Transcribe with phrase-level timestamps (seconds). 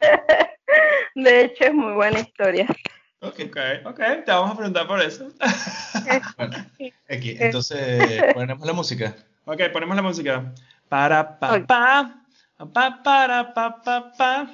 [1.14, 2.66] De hecho, es muy buena historia.
[3.22, 3.40] Ok,
[3.84, 5.28] ok, te vamos a preguntar por eso.
[6.38, 6.56] bueno,
[7.08, 9.14] aquí, entonces, ¿ponemos la música?
[9.44, 10.54] Ok, ponemos la música.
[10.88, 12.14] Para, pa, pa,
[12.72, 14.50] pa, para, pa, pa, pa,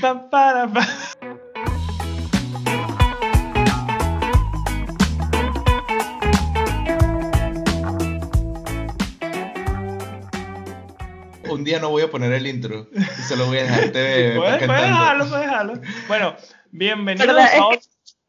[0.00, 0.86] pa, para, pa.
[11.60, 14.32] Un día no voy a poner el intro y solo voy a dejarte.
[14.36, 15.80] puedes, puedes dejarlo, puedes dejarlo.
[16.08, 16.36] Bueno,
[16.70, 17.80] bienvenidos a otro.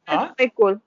[0.05, 0.33] ¿Ah?
[0.37, 0.81] Es cool.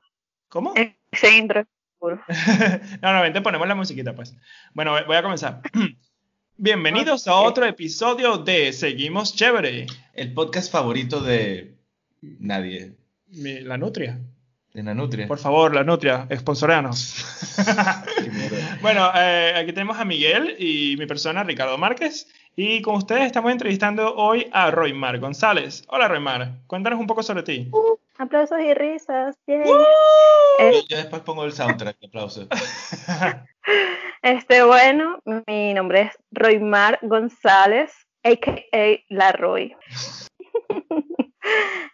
[0.50, 0.74] ¿Cómo?
[1.10, 1.66] Ese intro es
[1.98, 2.20] cool.
[3.02, 4.36] no, no, vente, ponemos la musiquita, pues.
[4.74, 5.62] Bueno, voy a comenzar.
[6.58, 9.86] Bienvenidos a otro episodio de Seguimos Chévere.
[10.12, 11.74] El podcast favorito de
[12.20, 12.92] nadie.
[13.30, 14.20] la Nutria.
[14.74, 15.26] De la Nutria.
[15.26, 17.24] Por favor, la Nutria, sponsoreanos.
[18.84, 22.28] bueno, eh, aquí tenemos a Miguel y mi persona, Ricardo Márquez.
[22.54, 25.84] Y con ustedes estamos entrevistando hoy a Roymar González.
[25.88, 26.52] Hola, Roymar.
[26.66, 27.66] Cuéntanos un poco sobre ti.
[27.72, 29.36] Uh, aplausos y risas.
[29.46, 29.64] Eh,
[30.86, 32.46] yo, después pongo el soundtrack, aplausos.
[34.22, 37.90] este, bueno, mi nombre es Roymar González,
[38.22, 39.02] a.k.a.
[39.08, 39.74] La Roy.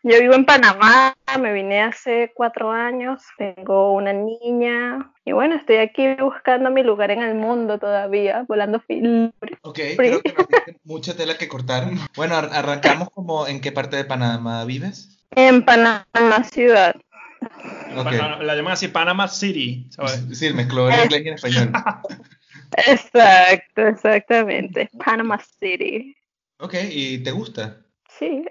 [0.02, 5.76] Yo vivo en Panamá, me vine hace cuatro años, tengo una niña y bueno, estoy
[5.76, 9.32] aquí buscando mi lugar en el mundo todavía, volando film.
[9.62, 10.46] Ok, creo que no
[10.84, 11.90] mucha tela que cortar.
[12.16, 15.22] Bueno, arrancamos como en qué parte de Panamá vives.
[15.32, 16.94] En Panamá ciudad.
[17.94, 20.24] La llaman así Panama City, ¿sabes?
[20.32, 21.72] Sí, mezcló en inglés y en español.
[22.86, 24.88] Exacto, exactamente.
[25.04, 26.16] Panama City.
[26.58, 27.80] Ok, ¿y te gusta?
[28.20, 28.44] Sí.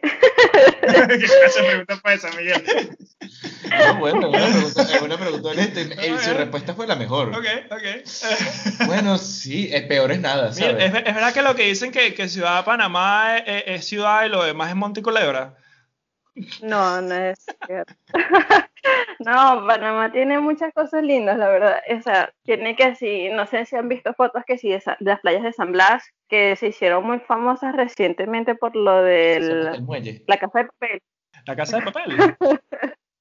[0.82, 2.98] ¿Qué clase pregunta fue esa, Miguel?
[3.70, 7.30] No, bueno, buena pregunta, es una pregunta honesta y su respuesta fue la mejor.
[7.30, 8.88] Ok, ok.
[8.88, 10.84] Bueno, sí, es peor es nada, ¿sabes?
[10.84, 14.30] es, es, verdad que lo que dicen que, que Ciudad de Panamá es, ciudad y
[14.30, 15.56] lo demás es Monticulebra.
[16.64, 17.94] No, no es cierto.
[19.20, 21.82] no, Panamá tiene muchas cosas lindas, la verdad.
[21.98, 25.20] O sea, tiene que sí, no sé si han visto fotos que sí de, las
[25.20, 29.64] playas de San Blas, que se hicieron muy famosas recientemente por lo del
[30.28, 31.02] la casa de papel.
[31.46, 32.36] La casa de papel.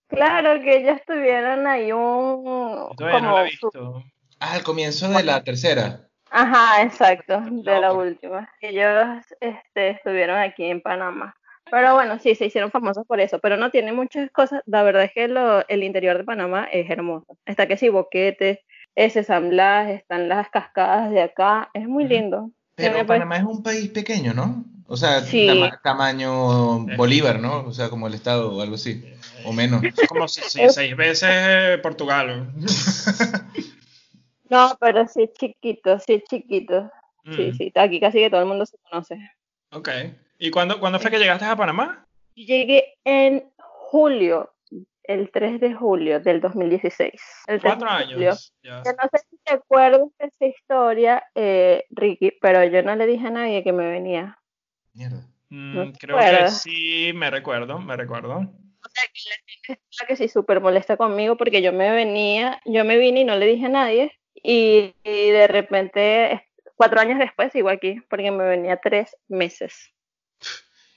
[0.09, 4.05] claro que ya estuvieron ahí un como no visto.
[4.41, 6.09] Ah, al comienzo de la tercera.
[6.31, 8.49] Ajja, exacto, de la última.
[8.61, 11.35] Ellos este, estuvieron aquí en Panamá.
[11.71, 14.63] Pero bueno, sí, se hicieron famosos por eso, pero no tiene muchas cosas.
[14.67, 17.37] La verdad es que el interior de Panamá es hermoso.
[17.47, 18.59] Está que sí, boquetes,
[18.95, 22.51] ese San Blas, están las cascadas de acá, es muy lindo.
[22.75, 24.65] Pero Panamá es un país pequeño, ¿no?
[24.87, 25.23] O sea,
[25.83, 27.67] tamaño Bolívar, ¿no?
[27.67, 29.05] O sea, como el Estado o algo así,
[29.45, 29.83] o menos.
[30.09, 32.51] Como seis veces Portugal.
[34.51, 36.91] no, pero sí chiquito, sí chiquito.
[37.37, 37.55] Sí, mm.
[37.55, 39.19] sí, aquí casi que todo el mundo se conoce.
[39.73, 39.91] Ok.
[40.39, 42.07] ¿Y cuándo, cuándo fue que llegaste a Panamá?
[42.35, 44.55] Llegué en julio,
[45.03, 47.13] el 3 de julio del 2016.
[47.61, 48.55] Cuatro años.
[48.63, 53.27] no sé si te acuerdas de esa historia, eh, Ricky, pero yo no le dije
[53.27, 54.39] a nadie que me venía.
[54.95, 55.27] Mierda.
[55.49, 58.37] Mm, creo que sí, me recuerdo, me recuerdo.
[58.37, 62.61] O sea, que la gente está que sí súper molesta conmigo porque yo me venía,
[62.65, 67.19] yo me vine y no le dije a nadie y, y de repente, cuatro años
[67.19, 69.91] después sigo aquí porque me venía tres meses.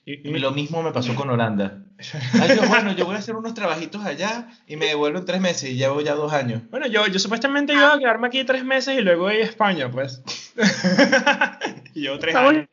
[0.03, 1.83] Y, lo mismo me pasó con Holanda.
[2.69, 5.75] bueno, yo voy a hacer unos trabajitos allá y me devuelvo en tres meses y
[5.75, 6.63] llevo ya dos años.
[6.71, 9.91] Bueno, yo, yo supuestamente iba a quedarme aquí tres meses y luego ir a España,
[9.91, 10.23] pues.
[11.93, 12.67] y llevo tres años.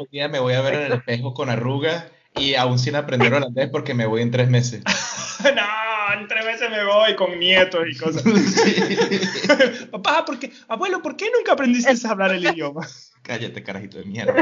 [0.00, 2.04] Un día me voy a ver en el espejo con arrugas
[2.36, 4.82] y aún sin aprender holandés porque me voy en tres meses.
[5.42, 8.22] no, en tres meses me voy con nietos y cosas.
[9.90, 10.52] Papá, ¿por qué?
[10.68, 12.86] Abuelo, ¿por qué nunca aprendiste a hablar el idioma?
[13.22, 14.34] Cállate, carajito de mierda.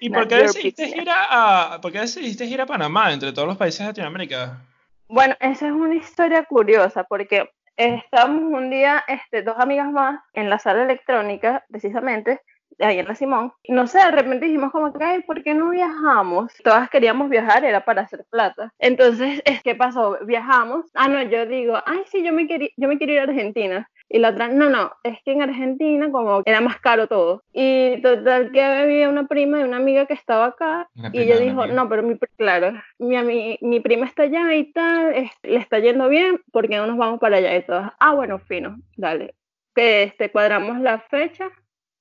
[0.00, 3.56] ¿Y, por, qué decidiste ir a, por qué decidiste ir a Panamá entre todos los
[3.56, 4.60] países de Latinoamérica?
[5.08, 10.50] Bueno, esa es una historia curiosa porque estábamos un día, este, dos amigas más, en
[10.50, 12.40] la sala electrónica, precisamente,
[12.78, 13.52] ahí en la Simón.
[13.68, 16.52] No sé, de repente dijimos como que, ay, ¿por qué no viajamos?
[16.62, 18.72] Todas queríamos viajar, era para hacer plata.
[18.78, 20.18] Entonces, ¿qué pasó?
[20.24, 20.86] Viajamos.
[20.94, 23.88] Ah, no, yo digo, ay, sí, yo me, quería, yo me quiero ir a Argentina.
[24.08, 27.42] Y la otra, no, no, es que en Argentina como era más caro todo.
[27.52, 31.66] Y total que había una prima de una amiga que estaba acá y ella dijo,
[31.66, 36.40] no, pero mi, claro, mi, mi, prima está allá y tal, le está yendo bien,
[36.52, 37.56] porque no nos vamos para allá?
[37.56, 39.34] Y todas, ah, bueno, fino, dale.
[39.74, 41.50] Que este, cuadramos la fecha,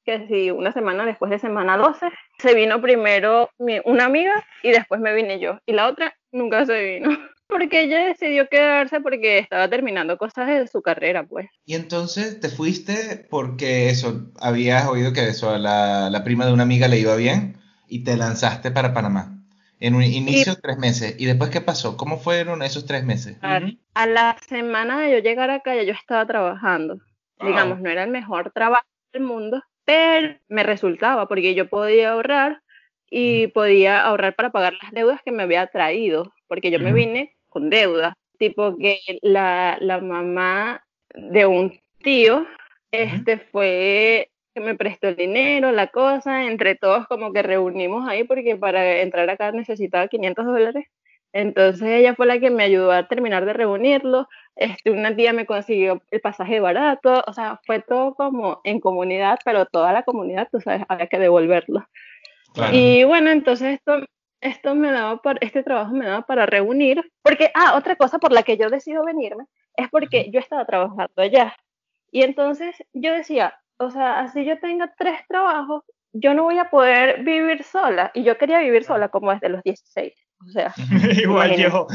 [0.05, 2.07] que si una semana después de semana 12,
[2.37, 5.59] se vino primero mi, una amiga y después me vine yo.
[5.65, 7.09] Y la otra nunca se vino.
[7.47, 11.47] porque ella decidió quedarse porque estaba terminando cosas de su carrera, pues.
[11.65, 16.53] Y entonces te fuiste porque eso, habías oído que eso, a la, la prima de
[16.53, 17.57] una amiga le iba bien
[17.87, 19.31] y te lanzaste para Panamá.
[19.79, 21.15] En un inicio, tres meses.
[21.19, 21.97] ¿Y después qué pasó?
[21.97, 23.37] ¿Cómo fueron esos tres meses?
[23.41, 26.99] A, la semana de yo llegar acá, ya yo estaba trabajando.
[27.41, 32.61] Digamos, no era el mejor trabajo del mundo, pero me resultaba porque yo podía ahorrar
[33.09, 37.35] y podía ahorrar para pagar las deudas que me había traído, porque yo me vine
[37.47, 38.13] con deudas.
[38.37, 40.83] Tipo que la, la mamá
[41.13, 42.45] de un tío
[42.91, 48.23] este fue que me prestó el dinero, la cosa, entre todos como que reunimos ahí
[48.23, 50.85] porque para entrar acá necesitaba 500 dólares.
[51.35, 54.29] Entonces ella fue la que me ayudó a terminar de reunirlo.
[54.55, 59.37] Este, una tía me consiguió el pasaje barato, o sea, fue todo como en comunidad,
[59.43, 61.85] pero toda la comunidad, tú sabes, había que devolverlo.
[62.71, 64.05] Y bueno, entonces esto,
[64.39, 68.31] esto me daba para, este trabajo me daba para reunir, porque, ah, otra cosa por
[68.31, 69.43] la que yo decido venirme
[69.75, 71.53] es porque yo estaba trabajando allá.
[72.11, 75.83] Y entonces yo decía, o sea, así yo tenga tres trabajos,
[76.13, 78.11] yo no voy a poder vivir sola.
[78.13, 80.13] Y yo quería vivir sola como desde los 16.
[80.45, 80.73] O sea,
[81.23, 81.87] igual yo.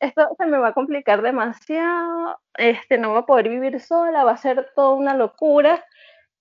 [0.00, 4.32] esto se me va a complicar demasiado, este, no voy a poder vivir sola, va
[4.32, 5.84] a ser toda una locura.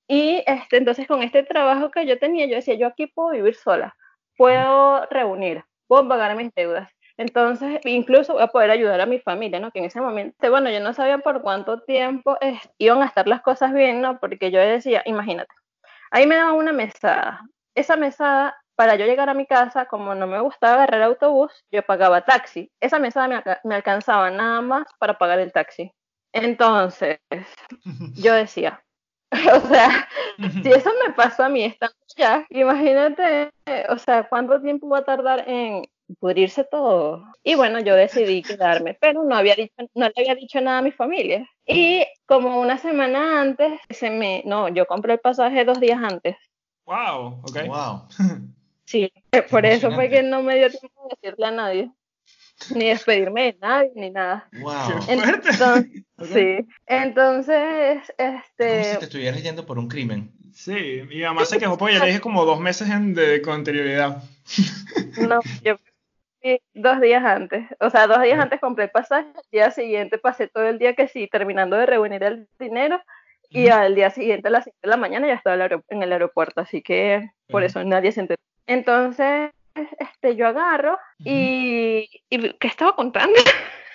[0.07, 3.55] Y este, entonces con este trabajo que yo tenía, yo decía, yo aquí puedo vivir
[3.55, 3.95] sola,
[4.37, 6.89] puedo reunir, puedo pagar mis deudas.
[7.17, 9.71] Entonces, incluso voy a poder ayudar a mi familia, ¿no?
[9.71, 12.37] Que en ese momento, bueno, yo no sabía por cuánto tiempo
[12.77, 14.19] iban a estar las cosas bien, ¿no?
[14.19, 15.53] Porque yo decía, imagínate,
[16.11, 17.41] ahí me daban una mesada.
[17.73, 21.83] Esa mesada, para yo llegar a mi casa, como no me gustaba agarrar autobús, yo
[21.83, 22.71] pagaba taxi.
[22.79, 25.91] Esa mesada me, me alcanzaba nada más para pagar el taxi.
[26.31, 27.19] Entonces,
[28.15, 28.83] yo decía,
[29.31, 30.07] o sea,
[30.63, 33.51] si eso me pasó a mí estando ya, imagínate,
[33.89, 35.83] o sea, cuánto tiempo va a tardar en
[36.19, 37.25] pudrirse todo.
[37.43, 40.83] Y bueno, yo decidí quedarme, pero no había dicho, no le había dicho nada a
[40.83, 41.49] mi familia.
[41.65, 46.37] Y como una semana antes, se me, no, yo compré el pasaje dos días antes.
[46.85, 47.67] Wow, ok.
[47.67, 48.53] Wow.
[48.87, 51.91] Sí, eh, por eso fue que no me dio tiempo de decirle a nadie,
[52.73, 54.47] ni despedirme de nadie, ni nada.
[54.53, 54.73] Wow.
[55.09, 58.67] Entonces, Sí, entonces, este...
[58.69, 60.31] Como si te estuvieras yendo por un crimen.
[60.53, 64.23] Sí, mi mamá se quejó porque ya le dije como dos meses de, con anterioridad.
[65.19, 65.77] No, yo
[66.73, 67.65] dos días antes.
[67.81, 70.95] O sea, dos días antes compré el pasaje, el día siguiente pasé todo el día
[70.95, 73.01] que sí, terminando de reunir el dinero,
[73.49, 76.61] y al día siguiente, a las 5 de la mañana, ya estaba en el aeropuerto,
[76.61, 78.41] así que por eso nadie se enteró.
[78.67, 79.51] Entonces,
[79.99, 83.39] este, yo agarro y, y ¿qué estaba contando?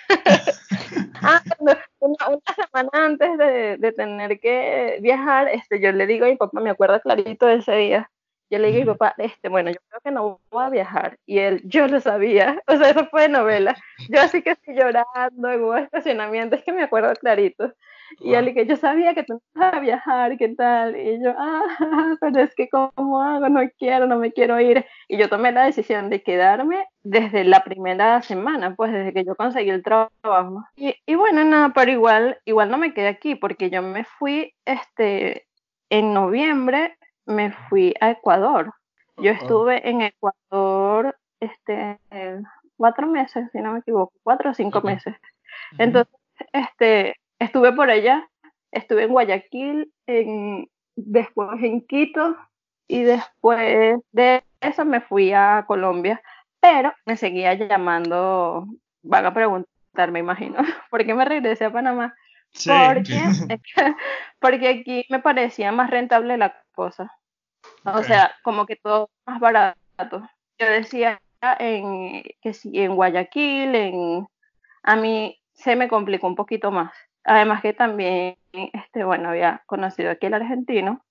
[1.21, 6.29] ah, una, una, semana antes de, de, tener que viajar, este, yo le digo a
[6.29, 8.11] mi papá, me acuerdo clarito de ese día,
[8.49, 11.17] yo le digo a mi papá, este, bueno, yo creo que no voy a viajar.
[11.25, 12.61] Y él, yo lo sabía.
[12.67, 13.75] O sea, eso fue de novela.
[14.09, 17.73] Yo así que estoy llorando en un estacionamiento, es que me acuerdo clarito.
[18.19, 20.95] Y él, que yo sabía que tú ibas a viajar, ¿qué tal?
[20.95, 21.63] Y yo, ah,
[22.21, 23.49] pero es que ¿cómo hago?
[23.49, 24.85] No quiero, no me quiero ir.
[25.07, 29.35] Y yo tomé la decisión de quedarme desde la primera semana, pues desde que yo
[29.35, 30.63] conseguí el trabajo.
[30.75, 34.53] Y, y bueno, nada, pero igual, igual no me quedé aquí porque yo me fui,
[34.65, 35.47] este,
[35.89, 38.73] en noviembre me fui a Ecuador.
[39.17, 41.99] Yo estuve en Ecuador este,
[42.77, 45.15] cuatro meses, si no me equivoco, cuatro o cinco meses.
[45.77, 46.13] Entonces,
[46.51, 48.27] este, estuve por allá,
[48.71, 52.35] estuve en Guayaquil, en, después en Quito
[52.87, 56.21] y después de eso me fui a Colombia,
[56.59, 58.65] pero me seguía llamando,
[59.01, 60.57] van a preguntar, me imagino,
[60.89, 62.15] ¿por qué me regresé a Panamá?
[62.65, 63.19] Porque,
[64.39, 67.11] porque aquí me parecía más rentable la cosa.
[67.85, 70.27] O sea, como que todo más barato.
[70.59, 71.19] Yo decía
[71.59, 74.27] en, que si en Guayaquil, en,
[74.83, 76.93] a mí se me complicó un poquito más.
[77.23, 81.03] Además que también, este, bueno, había conocido aquí el argentino,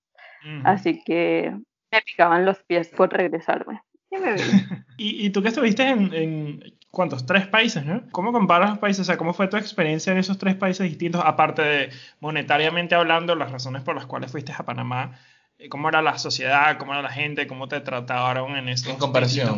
[0.64, 1.54] así que
[1.92, 3.80] me picaban los pies por regresarme.
[4.98, 7.26] Y, y, tú que estuviste en, en, ¿cuántos?
[7.26, 8.02] Tres países, ¿no?
[8.12, 9.00] ¿Cómo comparas los países?
[9.00, 11.22] O sea, ¿cómo fue tu experiencia en esos tres países distintos?
[11.24, 11.90] Aparte de
[12.20, 15.18] monetariamente hablando, las razones por las cuales fuiste a Panamá,
[15.68, 16.76] ¿cómo era la sociedad?
[16.78, 17.46] ¿Cómo era la gente?
[17.46, 18.96] ¿Cómo te trataron en estos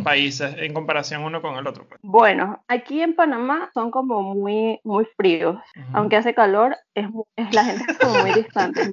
[0.03, 1.87] países en comparación uno con el otro?
[1.89, 2.01] Pues?
[2.03, 5.57] Bueno, aquí en Panamá son como muy, muy fríos.
[5.93, 8.93] Aunque hace calor, es, es la gente es como muy distante.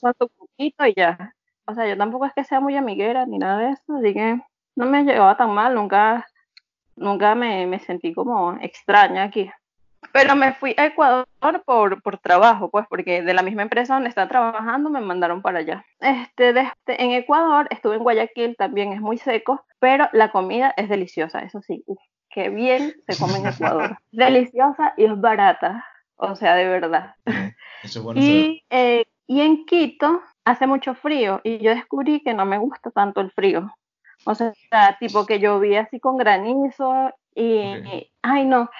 [0.00, 1.34] Con su poquito y ya.
[1.66, 4.40] O sea, yo tampoco es que sea muy amiguera ni nada de eso, así que
[4.74, 6.26] no me llevaba tan mal, nunca,
[6.96, 9.50] nunca me, me sentí como extraña aquí.
[10.10, 11.26] Pero me fui a Ecuador
[11.64, 15.60] por, por trabajo, pues, porque de la misma empresa donde estaba trabajando me mandaron para
[15.60, 15.84] allá.
[16.00, 20.88] Este, desde, en Ecuador estuve en Guayaquil, también es muy seco, pero la comida es
[20.88, 21.84] deliciosa, eso sí.
[22.30, 23.96] qué bien se come en Ecuador.
[24.10, 25.84] Deliciosa y es barata,
[26.16, 27.14] o sea, de verdad.
[27.82, 28.20] Eso es bueno.
[28.20, 32.90] Y, eh, y en Quito hace mucho frío y yo descubrí que no me gusta
[32.90, 33.72] tanto el frío.
[34.24, 34.52] O sea,
[35.00, 37.60] tipo que llovía así con granizo y,
[38.22, 38.70] ay no,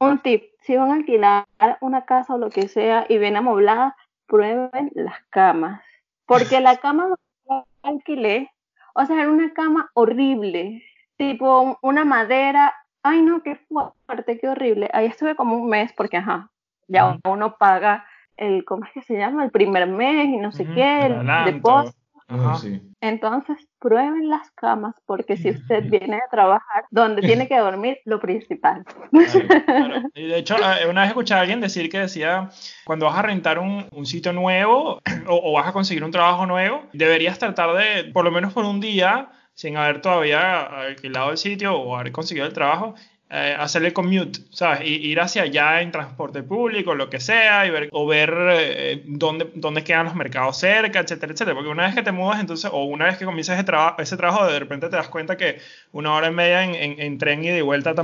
[0.00, 1.44] un tip, si van a alquilar
[1.80, 3.96] una casa o lo que sea y ven amoblada,
[4.26, 5.80] prueben las camas,
[6.26, 7.08] porque la cama
[7.48, 8.50] yo alquilé,
[8.94, 10.82] o sea, era una cama horrible,
[11.16, 14.90] tipo un- una madera, ay no, qué fuerte, qué horrible.
[14.92, 16.50] Ahí estuve como un mes porque, ajá,
[16.86, 18.04] ya uno paga
[18.36, 19.44] el, ¿cómo es que se llama?
[19.44, 21.14] El primer mes y no sé qué, el
[21.46, 21.97] depósito.
[22.28, 22.56] Ajá.
[22.56, 22.80] sí.
[23.00, 28.20] Entonces, prueben las camas, porque si usted viene a trabajar, donde tiene que dormir, lo
[28.20, 28.84] principal.
[28.84, 30.02] Claro, claro.
[30.14, 32.50] Y de hecho, eh, una vez escuché a alguien decir que decía,
[32.84, 36.44] cuando vas a rentar un, un sitio nuevo o, o vas a conseguir un trabajo
[36.44, 41.38] nuevo, deberías tratar de, por lo menos por un día, sin haber todavía alquilado el
[41.38, 42.94] sitio o haber conseguido el trabajo,
[43.30, 44.88] eh, hacerle commute, ¿sabes?
[44.88, 49.02] Y, ir hacia allá en transporte público, lo que sea, y ver, o ver eh,
[49.06, 51.54] dónde, dónde quedan los mercados cerca, etcétera, etcétera.
[51.54, 54.16] Porque una vez que te mudas, entonces, o una vez que comienzas ese, traba- ese
[54.16, 55.58] trabajo, de repente te das cuenta que
[55.92, 57.94] una hora y media en, en- en tren y de vuelta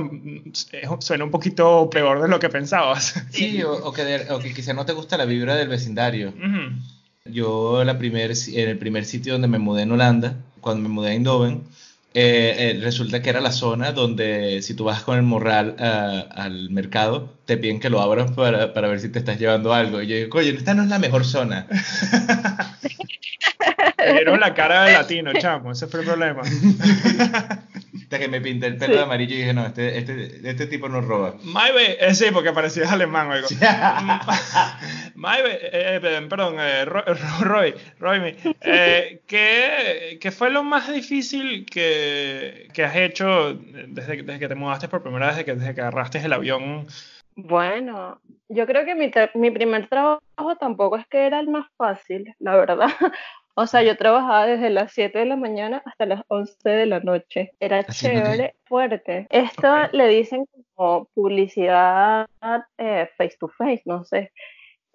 [0.99, 3.15] suena un poquito peor de lo que pensabas.
[3.31, 6.29] Sí, o, o que de- o que quizá no te gusta la vibra del vecindario.
[6.29, 6.71] Ujú.
[7.25, 11.09] Yo la primer, en el primer sitio donde me mudé en Holanda, cuando me mudé
[11.09, 11.63] a Eindhoven,
[12.17, 16.25] eh, eh, resulta que era la zona donde si tú vas con el morral ah,
[16.31, 20.01] al mercado, te piden que lo abras para, para ver si te estás llevando algo.
[20.01, 21.67] Y yo digo, oye, esta no es la mejor zona.
[23.97, 26.41] Te dieron la cara de latino, chamo, ese fue el problema.
[28.03, 28.97] Hasta que me pinté el pelo Sí.
[28.97, 31.35] de amarillo y dije, no, este, este, este tipo no roba.
[31.43, 33.47] Maive, eh, sí, porque parecías alemán o algo.
[35.15, 40.91] Maive, eh, eh, perdón, eh, Ro- Ro- Roy, Roy, eh, ¿qué, qué fue lo más
[40.91, 45.55] difícil que, que has hecho desde, desde que te mudaste por primera vez, desde que,
[45.55, 46.85] desde que agarraste el avión?
[47.37, 50.21] Bueno, yo creo que mi, mi primer trabajo
[50.59, 52.87] tampoco es que era el más fácil, la verdad.
[53.57, 56.99] O sea, yo trabajaba desde las 7 de la mañana hasta las 11 de la
[56.99, 57.53] noche.
[57.61, 58.25] Era ¿Haciendo qué?
[58.25, 59.27] chévere, fuerte.
[59.29, 59.93] Esto Ok.
[59.93, 62.27] le dicen como publicidad
[62.77, 64.33] eh, face to face, no sé.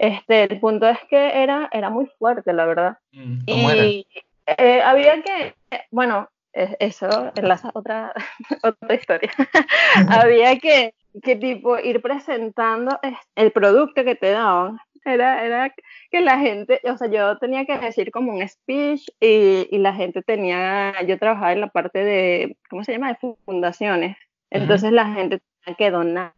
[0.02, 2.96] Este, el punto es que era, era muy fuerte, la verdad.
[3.12, 3.38] Mm.
[3.46, 3.70] ¿Cómo?
[3.74, 4.06] Y
[4.46, 5.54] eh, había que,
[5.90, 8.14] bueno, eh, eso enlaza otra,
[8.64, 9.30] otra historia.
[10.08, 14.78] había que, que tipo ir presentando es- el producto que te daban.
[15.04, 15.74] Era, era
[16.10, 19.92] que la gente, o sea, yo tenía que decir como un speech y, y la
[19.94, 23.12] gente tenía, yo trabajaba en la parte de, ¿cómo se llama?
[23.12, 24.16] De fundaciones.
[24.50, 26.32] Entonces la gente tenía que donar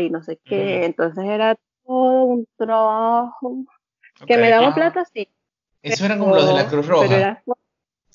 [0.00, 0.76] y no sé qué.
[0.76, 0.84] Ujú.
[0.86, 3.64] Entonces era todo un trabajo.
[4.26, 4.74] Que me daban Ah.
[4.74, 5.28] plata, sí.
[5.82, 7.06] Eso eran como los de la Cruz Roja.
[7.08, 7.54] Pero era O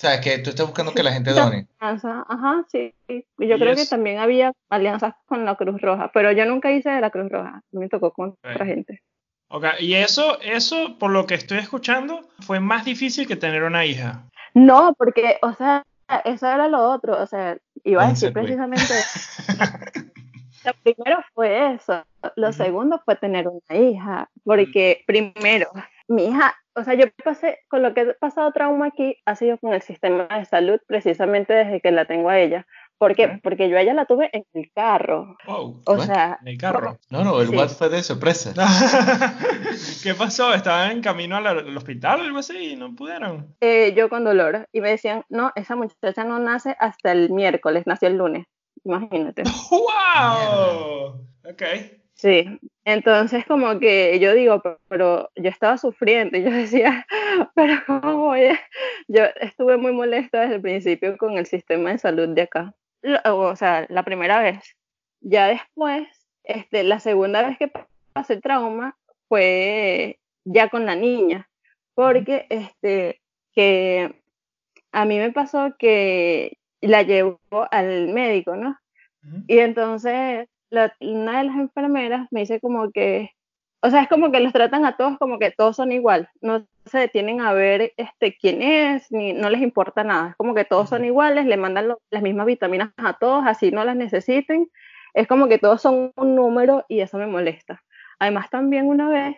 [0.02, 1.68] sea, que tú estás buscando que la gente done.
[1.80, 2.94] ajá, sí.
[3.08, 3.26] sí.
[3.38, 6.90] Y yo creo que también había alianzas con la Cruz Roja, pero yo nunca hice
[6.90, 9.02] de la Cruz Roja, me tocó con otra gente.
[9.50, 13.86] Ok, y eso, eso, por lo que estoy escuchando, fue más difícil que tener una
[13.86, 14.24] hija.
[14.56, 15.84] No, porque, o sea,
[16.26, 18.86] eso era lo otro, o sea, iba a decir precisamente,
[20.66, 22.04] lo primero fue eso,
[22.36, 25.70] lo segundo fue tener una hija, porque primero,
[26.08, 29.58] mi hija, o sea, yo pasé, con lo que he pasado trauma aquí ha sido
[29.58, 32.66] con el sistema de salud, precisamente desde que la tengo a ella.
[32.98, 33.26] ¿Por qué?
[33.26, 33.32] Ok.
[33.42, 35.36] Porque yo a ella la tuve en el carro.
[35.48, 36.06] Wow, O What?
[36.06, 37.00] sea, en el carro.
[37.10, 37.56] No, no, el Sí.
[37.58, 38.54] what fue de sorpresa.
[40.04, 40.54] ¿Qué pasó?
[40.54, 43.56] ¿Estaban en camino al, al hospital o algo así y no pudieron?
[43.60, 44.68] eh, yo con dolor.
[44.72, 48.46] Y me decían, no, esa muchacha no nace hasta el miércoles, nació el lunes.
[48.84, 49.44] Imagínate.
[49.72, 51.28] ¡Wow!
[51.50, 51.64] Ok.
[52.14, 52.60] Sí.
[52.86, 57.06] Entonces, como que yo digo, pero, pero yo estaba sufriendo y yo decía,
[57.56, 58.60] pero ¿cómo voy a-?"
[59.08, 62.74] Yo estuve muy molesta desde el principio con el sistema de salud de acá.
[63.26, 64.76] O sea, la primera vez.
[65.22, 66.08] Ya después,
[66.44, 67.72] este, la segunda vez que
[68.14, 68.98] pasé trauma
[69.28, 71.50] fue ya con la niña,
[71.94, 73.22] porque este,
[73.54, 74.22] que
[74.92, 76.58] a mí me pasó que
[76.88, 77.40] la llevó
[77.72, 78.78] al médico, ¿no?
[79.48, 83.32] Y entonces la- una de las enfermeras me dice como que,
[83.82, 86.66] o sea, es como que los tratan a todos como que todos son igual, no
[86.86, 90.66] se detienen a ver este quién es, ni no les importa nada, es como que
[90.66, 94.68] todos son iguales, le mandan lo- las mismas vitaminas a todos, así no las necesiten,
[95.14, 97.82] es como que todos son un número y eso me molesta.
[98.20, 99.36] Además también una vez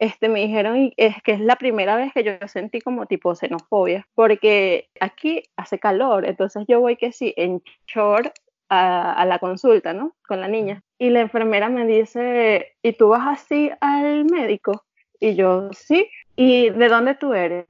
[0.00, 4.08] este, me dijeron es que es la primera vez que yo sentí como tipo xenofobia,
[4.14, 8.34] porque aquí hace calor, entonces yo voy que sí, en short
[8.70, 10.16] a, a la consulta, ¿no?
[10.26, 10.82] Con la niña.
[10.98, 14.84] Y la enfermera me dice, ¿y tú vas así al médico?
[15.20, 16.08] Y yo, sí.
[16.34, 17.66] ¿Y de dónde tú eres?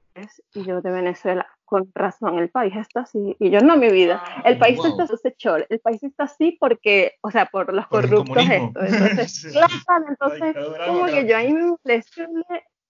[0.53, 1.47] Y yo, de Venezuela.
[1.71, 3.37] Con razón, el país está así.
[3.39, 4.87] Y yo, no, mi vida, el país Wow.
[4.99, 8.83] está así, el país está así porque, o sea, por los Por corruptos estos.
[8.83, 9.51] Entonces, Sí.
[9.85, 12.27] claro, entonces, como que yo ahí me molesté,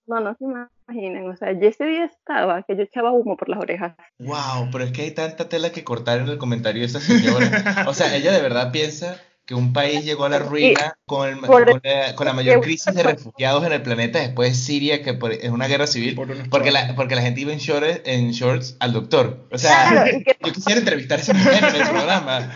[0.08, 3.50] no, no se imaginan, o sea, yo ese día estaba que yo echaba humo por
[3.50, 3.96] las orejas.
[4.18, 7.86] Wow, pero es que hay tanta tela que cortar en el comentario de esa señora.
[7.88, 11.40] O sea, ella de verdad piensa que un país llegó a la ruina con, el-
[11.40, 15.04] por- con la, con la mayor crisis de refugiados en el planeta después de Siria,
[15.04, 16.16] que por- es una guerra civil,
[16.50, 19.48] porque la, porque la gente iba en shorts, en shorts al doctor.
[19.52, 22.56] O sea, Claro, yo quisiera entrevistar a esa mujer en el programa.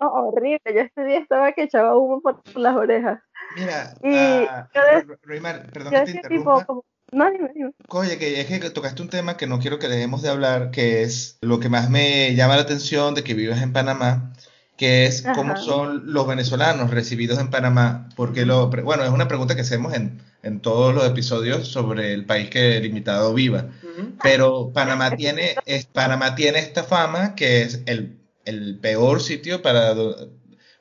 [0.00, 3.20] no, horrible, yo ese día estaba que echaba humo por las orejas.
[3.56, 4.44] Mira, Y
[4.74, 6.54] yo Roymar, perdón Yo que te interrumpa.
[6.60, 7.70] tipo, como, no, dime, dime.
[7.88, 11.02] Oye, que es que tocaste un tema que no quiero que dejemos de hablar, que
[11.02, 14.32] es lo que más me llama la atención de que vives en Panamá,
[14.76, 15.62] que es cómo Ajá.
[15.62, 18.08] son los venezolanos recibidos en Panamá.
[18.16, 22.24] Porque lo, bueno, es una pregunta que hacemos en, en todos los episodios sobre el
[22.26, 23.66] país que el invitado viva.
[23.82, 24.12] Ujú.
[24.22, 29.94] Pero Panamá tiene, es, Panamá tiene esta fama que es el, el peor sitio para,
[29.94, 30.28] do-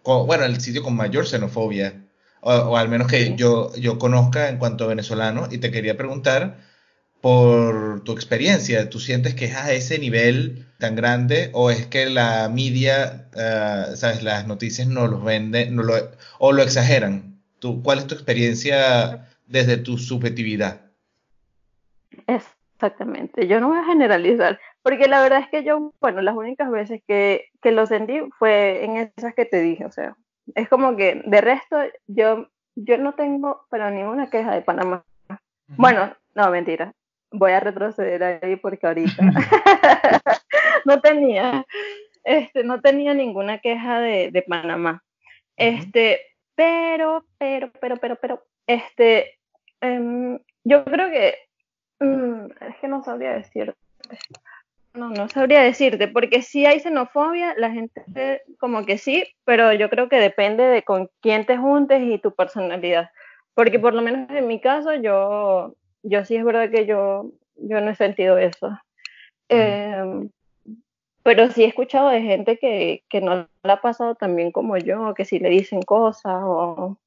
[0.01, 2.01] co- bueno, el sitio con mayor xenofobia,
[2.41, 3.33] o, o al menos que Sí.
[3.37, 6.57] yo, yo conozca en cuanto a venezolano, y te quería preguntar
[7.23, 12.07] por tu experiencia, ¿tú sientes que es a ese nivel tan grande o es que
[12.07, 15.93] la media, ah, sabes, las noticias no los venden no lo,
[16.39, 17.39] o lo exageran?
[17.59, 20.81] ¿Tú, ¿Cuál es tu experiencia desde tu subjetividad?
[22.27, 26.69] Exactamente, yo no voy a generalizar, porque la verdad es que yo, bueno, las únicas
[26.69, 30.17] veces que, que lo sentí fue en esas que te dije, o sea,
[30.55, 35.05] es como que de resto yo, yo no tengo, pero ninguna queja de Panamá.
[35.77, 36.93] Bueno, no, mentira,
[37.33, 39.15] voy a retroceder ahí porque ahorita
[40.85, 41.65] no tenía,
[42.23, 45.03] este, no tenía ninguna queja de, de Panamá.
[45.57, 46.21] Este,
[46.55, 49.39] pero, pero, pero, pero, pero, este,
[49.81, 51.35] em, yo creo que,
[51.99, 53.77] mm, es que no sabría decirte.
[54.93, 59.89] No, no sabría decirte, porque si hay xenofobia, la gente como que sí, pero yo
[59.89, 63.09] creo que depende de con quién te juntes y tu personalidad.
[63.55, 67.81] Porque por lo menos en mi caso, yo, yo sí es verdad que yo, yo
[67.81, 68.77] no he sentido eso.
[69.49, 70.29] Em,
[71.23, 74.77] pero sí he escuchado de gente que, que no la ha pasado tan bien como
[74.77, 76.97] yo, que sí le dicen cosas o...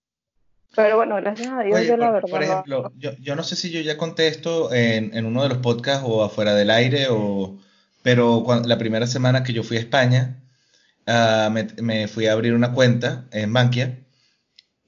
[0.74, 3.35] Pero bueno, gracias a Dios Oye, yo la por, verdad por no- ejemplo, yo, yo
[3.37, 6.70] no sé si yo ya contesto en, en uno de los podcasts o afuera del
[6.70, 7.56] aire, o,
[8.02, 10.42] pero cuan- la primera semana que yo fui a España,
[11.06, 13.98] ah, me, me fui a abrir una cuenta en Bankia,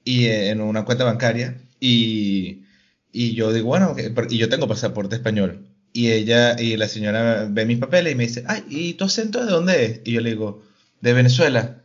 [0.03, 2.63] y eh, en una cuenta bancaria, y,
[3.11, 5.65] y yo digo, bueno, que- por- y yo tengo pasaporte español.
[5.93, 9.43] Y ella, y la señora ve mis papeles y me dice, ay, ¿y tu acento
[9.43, 10.01] de dónde es?
[10.05, 10.63] Y yo le digo,
[11.01, 11.75] de Venezuela.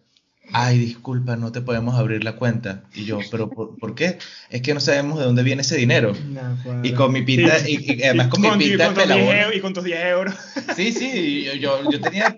[0.52, 2.84] Ay, disculpa, no te podemos abrir la cuenta.
[2.94, 4.18] Y yo, ¿pero por, por qué?
[4.50, 6.14] Es que no sabemos de dónde viene ese dinero.
[6.28, 6.84] No.
[6.84, 9.16] Y con mi pinta, y, y además con mi Con- y pinta con tus 10
[9.16, 9.40] pelabona.
[9.42, 10.34] euros- y con tus 10 euros.
[10.76, 12.36] Sí, sí, yo, yo, yo tenía.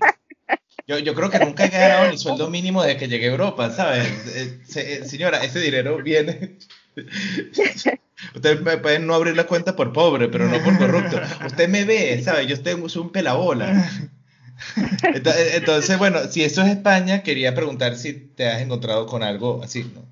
[0.86, 3.72] Yo, yo creo que nunca he ganado ni sueldo mínimo desde que llegué a Europa,
[3.72, 4.06] ¿sabes?
[4.36, 6.58] Eh, se- eh, señora, ese dinero viene.
[8.36, 11.16] Ustedes me pueden no abrir la cuenta por pobre, pero no por corrupto.
[11.46, 12.46] Usted me ve, ¿sabes?
[12.46, 13.72] Yo tengo, soy un pelabola.
[15.02, 19.62] Entonces, entonces, bueno, si eso es España, quería preguntar si te has encontrado con algo
[19.62, 20.02] así, ¿no?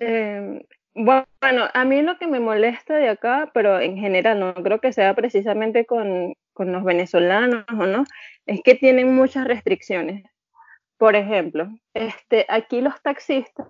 [0.00, 4.80] Eh, bueno, a mí lo que me molesta de acá, pero en general no creo
[4.80, 8.04] que sea precisamente con, con los venezolanos o no,
[8.46, 10.24] es que tienen muchas restricciones.
[10.96, 13.68] Por ejemplo, este, aquí los taxistas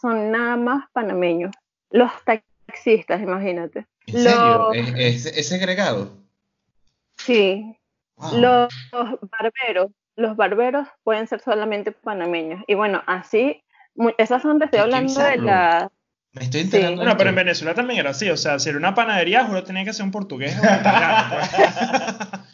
[0.00, 1.52] son nada más panameños.
[1.94, 3.86] Los taxistas, imagínate.
[4.08, 4.58] ¿En serio?
[4.74, 6.16] Los- ¿Es, es, es segregado?
[7.18, 7.78] Sí,
[8.16, 8.32] Wow.
[8.40, 8.68] los
[9.30, 12.62] barberos, los barberos pueden ser solamente panameños.
[12.66, 13.62] Y bueno, así,
[14.18, 15.90] esas son, te estoy hablando de la...
[16.32, 16.66] Me estoy Sí.
[16.66, 17.36] enterando de Bueno, pero en.
[17.36, 18.28] Venezuela también era así.
[18.28, 21.36] O sea, si era una panadería, juro tenía que ser un portugués o un italiano.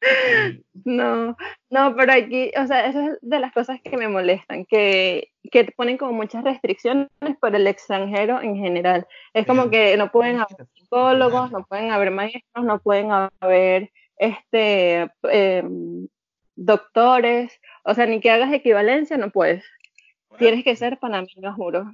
[0.84, 1.36] No,
[1.70, 5.64] no, pero aquí, o sea, eso es de las cosas que me molestan, que, que
[5.76, 7.08] ponen como muchas restricciones
[7.40, 9.06] por el extranjero en general.
[9.32, 15.10] Es como que no pueden haber psicólogos, no pueden haber maestros, no pueden haber este
[15.22, 16.06] em,
[16.54, 19.64] doctores, o sea, ni que hagas equivalencia, no puedes.
[20.38, 21.90] Tienes que ser panameño, juro.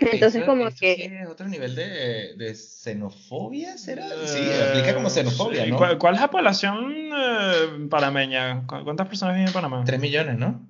[0.00, 0.94] Entonces, como que...
[0.96, 4.08] sí es otro nivel de, de xenofobia, ¿será?
[4.26, 5.70] Sí, aplica como xenofobia, Eh, Sí.
[5.72, 5.76] ¿no?
[5.76, 8.66] ¿Cuál, cuál es la población eh, panameña?
[8.66, 9.82] ¿Cu- ¿Cuántas personas viven en Panamá?
[9.84, 10.66] Tres millones, ¿no?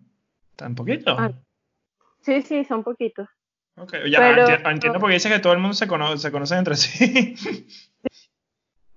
[0.57, 1.15] ¿Tan poquito?
[1.19, 1.33] Ah,
[2.23, 3.27] Sí, sí, son poquitos.
[3.77, 6.57] Ok, ya pero- enti- entiendo porque dice que todo el mundo se, cono- se conoce
[6.57, 7.35] entre sí.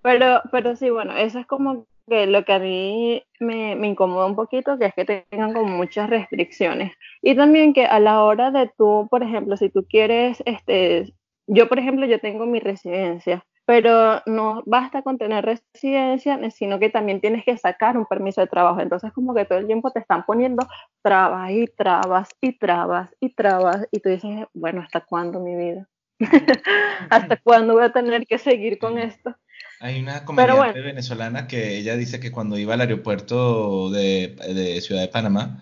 [0.01, 4.25] Pero, pero sí, bueno, eso es como que lo que a mí me, me incomoda
[4.25, 6.93] un poquito, que es que tengan como muchas restricciones.
[7.21, 11.13] Y también que a la hora de tú, por ejemplo, si tú quieres, este,
[11.47, 16.89] yo por ejemplo, yo tengo mi residencia, pero no basta con tener residencia, sino que
[16.89, 18.81] también tienes que sacar un permiso de trabajo.
[18.81, 20.67] Entonces como que todo el tiempo te están poniendo
[21.01, 25.87] trabas y trabas y trabas y trabas y tú dices, bueno, ¿hasta cuándo mi vida?
[27.09, 29.35] ¿Hasta cuándo voy a tener que seguir con esto?
[29.83, 35.01] Hay una comediante venezolana que ella dice que cuando iba al aeropuerto de, de Ciudad
[35.01, 35.61] de Panamá,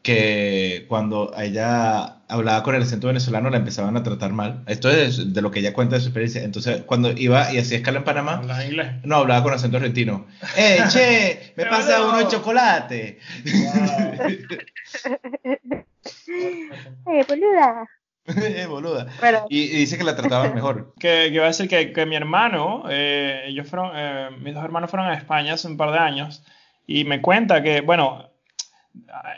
[0.00, 4.62] que cuando ella hablaba con el acento venezolano la empezaban a tratar mal.
[4.68, 6.44] Esto es de lo que ella cuenta de su experiencia.
[6.44, 8.92] Entonces, cuando iba y hacía escala en Panamá, ¿Hablaba inglés?
[9.02, 10.28] no hablaba con acento argentino.
[10.56, 11.52] ¡Eh, che!
[11.56, 13.18] ¡Me pasa uno de chocolate!
[16.28, 17.88] ¡Eh, boluda!
[18.42, 19.06] eh, boluda.
[19.48, 20.94] Y, y, dice que la trataban mejor.
[20.98, 24.64] que, que va a decir que, que mi hermano, eh, ellos fueron, eh, mis dos
[24.64, 26.42] hermanos fueron a España hace un par de años
[26.86, 28.30] y me cuenta que, bueno,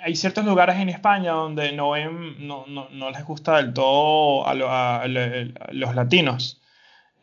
[0.02, 4.52] hay ciertos lugares en España donde no, no, no, no les gusta del todo a,
[4.52, 6.60] a, a, los latinos.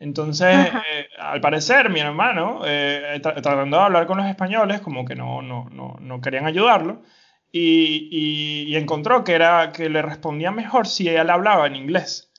[0.00, 5.16] Entonces, eh, al parecer, mi hermano, eh, tratando de hablar con los españoles, como que
[5.16, 7.02] no, no, no, no querían ayudarlo,
[7.50, 11.76] y, y, y, encontró que, era, que le respondía mejor si ella le hablaba en
[11.76, 12.30] inglés.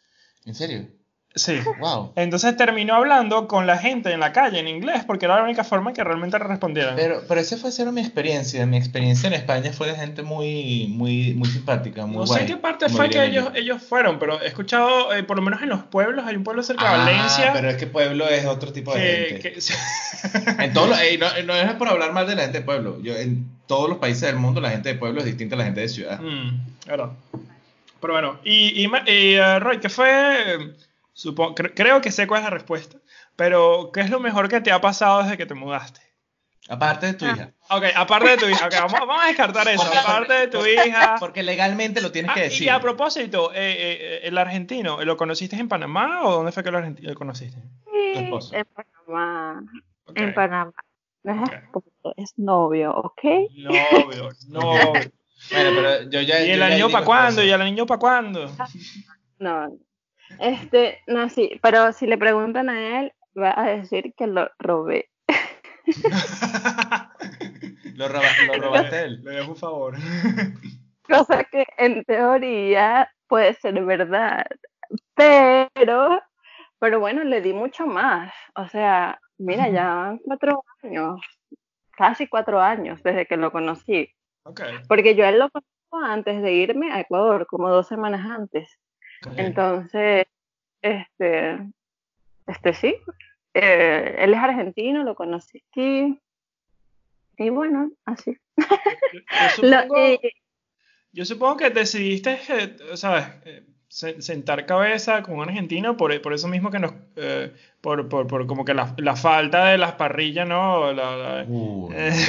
[0.45, 0.87] ¿En serio?
[1.35, 1.59] Sí.
[1.79, 2.13] Wow.
[2.15, 5.63] Entonces terminó hablando con la gente en la calle en inglés porque era la única
[5.63, 6.95] forma que realmente respondieran.
[6.95, 8.65] Pero, pero esa fue cero mi experiencia.
[8.65, 12.45] Mi experiencia en España fue de gente muy, muy, muy simpática, muy No guay, sé
[12.47, 15.69] qué parte fue que ellos, ellos fueron, pero he escuchado, eh, por lo menos en
[15.69, 17.51] los pueblos, hay un pueblo cerca de ah, Valencia.
[17.53, 19.59] pero es que pueblo es otro tipo de que, gente.
[20.57, 20.63] que...
[20.63, 22.99] en todos los, eh, no, no, es por hablar mal de la gente de pueblo.
[23.01, 25.65] Yo, en todos los países del mundo la gente de pueblo es distinta a la
[25.65, 26.19] gente de ciudad.
[26.19, 27.11] Mm, verdad.
[28.01, 30.73] Pero bueno, y, y, y uh, Roy, ¿qué fue?
[31.13, 32.97] Supongo, cre creo que sé cuál es la respuesta.
[33.35, 36.01] Pero, ¿qué es lo mejor que te ha pasado desde que te mudaste?
[36.67, 37.31] Aparte de tu ah.
[37.31, 37.51] hija.
[37.69, 38.65] Ok, aparte de tu hija.
[38.65, 39.83] Okay, vamos, vamos, a descartar eso.
[39.83, 41.15] Porque, aparte de tu hija.
[41.19, 42.63] Porque legalmente lo tienes ah, que decir.
[42.63, 46.71] Y a propósito, eh, eh, el argentino, ¿lo conociste en Panamá o dónde fue que
[46.71, 47.61] lo, lo conociste?
[47.85, 48.13] Sí,
[48.53, 49.63] en Panamá.
[50.07, 50.23] Okay.
[50.23, 50.73] En Panamá.
[52.15, 53.23] Es novio, ¿ok?
[53.57, 54.91] Novio, novio.
[54.93, 55.11] bueno,
[55.51, 56.45] pero yo ya.
[56.45, 57.43] ¿Y el anillo para cuándo?
[57.43, 58.49] ¿Y el anillo para cuándo?
[59.39, 59.69] No,
[60.37, 65.09] este, no, sí, pero si le preguntan a él, va a decir que lo robé.
[67.95, 69.23] lo, roba, lo robaste él.
[69.23, 69.95] Le dejo un favor.
[71.07, 74.45] Cosa que en teoría puede ser verdad,
[75.15, 76.21] pero,
[76.79, 78.31] pero bueno, le di mucho más.
[78.55, 81.21] O sea, mira, ya cuatro años,
[81.91, 84.13] casi cuatro años desde que lo conocí.
[84.43, 84.75] Okay.
[84.87, 88.77] Porque yo él lo conocí antes de irme a Ecuador, como dos semanas antes.
[89.25, 89.45] Okay.
[89.45, 90.25] Entonces,
[90.81, 91.59] este,
[92.47, 92.95] este sí,
[93.53, 96.19] eh, él es argentino, lo conocí aquí.
[97.37, 98.37] Y bueno, así.
[98.57, 100.19] Yo, yo, supongo, lo, eh,
[101.11, 102.37] yo supongo, que decidiste,
[102.95, 103.25] ¿sabes?
[103.89, 108.45] Sentar cabeza con un argentino por, por eso mismo que nos eh, por, por, por,
[108.45, 112.19] como que la, la, falta de las parrillas no la, la, uh, eh,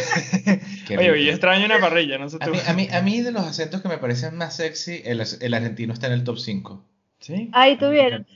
[0.89, 2.49] oye yo extraño una parrilla no sé tú.
[2.49, 5.23] A, mí, a, mí, a mí de los acentos que me parecen más sexy el,
[5.41, 6.83] el argentino está en el top 5
[7.19, 8.27] sí ahí tuvieron.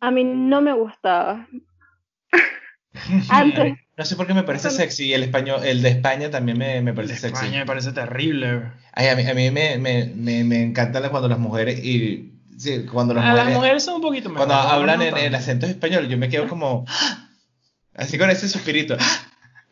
[0.00, 1.46] A mí no me gustaba.
[3.28, 3.74] Antes.
[3.96, 6.94] No sé por qué me parece sexy el español el de España también me, me
[6.94, 7.44] parece el de sexy.
[7.44, 8.62] España me parece terrible.
[8.94, 12.84] Ay, a mí, a mí me, me, me, me encanta cuando las mujeres y Sí,
[12.84, 14.48] cuando las, a mujeres, las mujeres son un poquito mejor.
[14.48, 16.84] Cuando hablan no en, en, acento español, yo me quedo como.
[17.94, 18.98] Así con ese suspirito.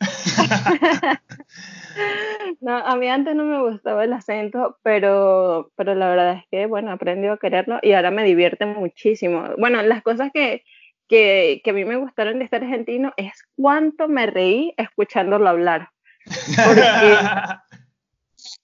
[2.62, 6.64] no, a mí antes no me gustaba el acento, pero, pero la verdad es que,
[6.64, 9.44] bueno, aprendí a quererlo y ahora me divierte muchísimo.
[9.58, 10.64] Bueno, las cosas que,
[11.08, 15.90] que, que a mí me gustaron de este argentino es cuánto me reí escuchándolo hablar.
[16.24, 16.82] Porque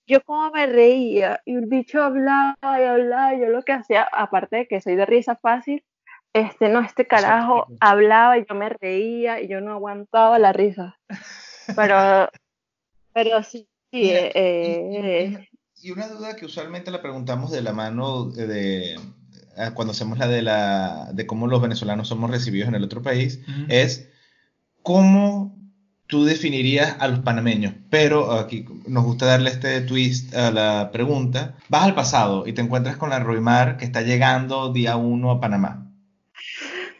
[0.06, 4.06] yo como me reía y el bicho hablaba y hablaba, y yo lo que hacía,
[4.12, 5.84] aparte de que soy de risa fácil,
[6.32, 10.98] este, no, este carajo hablaba y yo me reía y yo no aguantaba la risa.
[11.76, 12.28] Pero,
[13.14, 15.48] pero sí, sí Mira, eh,
[15.80, 18.98] y, y, una duda que usualmente la preguntamos de la mano de, de
[19.74, 23.40] cuando hacemos la de la de cómo los venezolanos somos recibidos en el otro país,
[23.46, 23.66] uh -huh.
[23.70, 24.10] es
[24.82, 25.53] cómo
[26.14, 31.56] tú definirías a los panameños, pero aquí nos gusta darle este twist a la pregunta.
[31.68, 35.40] Vas al pasado y te encuentras con la Roimar que está llegando día uno a
[35.40, 35.90] Panamá.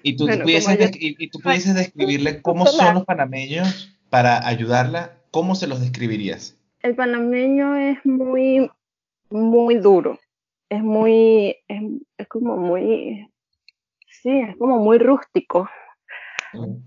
[0.03, 0.87] Y tú, bueno, pudieses, yo...
[0.99, 6.57] y, y tú pudieses describirle cómo son los panameños para ayudarla, ¿cómo se los describirías?
[6.81, 8.69] El panameño es muy,
[9.31, 10.19] muy duro.
[10.71, 11.83] Es muy, es,
[12.19, 13.29] es como muy,
[14.11, 15.71] sí, es como muy rústico.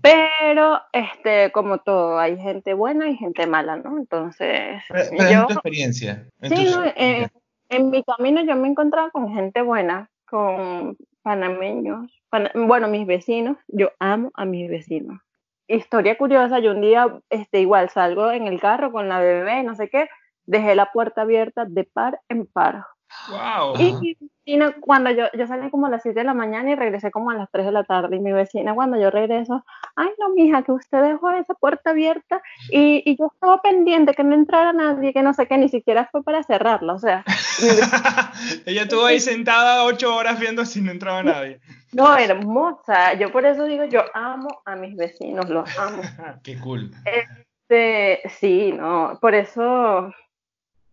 [0.02, 3.98] Pero, este, como todo, hay gente buena y gente mala, ¿no?
[3.98, 4.82] Entonces.
[4.88, 6.28] Pero, pero yo, en tu experiencia.
[6.40, 6.70] En sí, tu...
[6.70, 7.30] no, en,
[7.68, 12.10] en, mi camino yo me he encontrado con gente buena, con panameños,
[12.54, 15.20] bueno, mis vecinos, yo amo a mis vecinos.
[15.66, 19.74] Historia curiosa, yo un día, este, igual salgo en el carro con la bebé, no
[19.74, 20.08] sé qué,
[20.46, 22.84] dejé la puerta abierta de par en par.
[23.28, 23.74] Wow.
[23.78, 26.74] Y mi vecina, cuando yo, yo salí como a las 7 de la mañana y
[26.74, 29.64] regresé como a las 3 de la tarde, y mi vecina cuando yo regreso,
[29.96, 34.24] ay no, mija, que usted dejó esa puerta abierta y, y yo estaba pendiente que
[34.24, 37.24] no entrara nadie, que no sé qué, ni siquiera fue para cerrarla, o sea.
[38.66, 41.60] Ella estuvo ahí sentada 8 horas viendo si no entraba nadie.
[41.92, 46.02] No, hermosa, yo por eso digo, yo amo a mis vecinos, los amo.
[46.42, 46.90] Qué cool.
[47.04, 50.12] Este, sí, no, por eso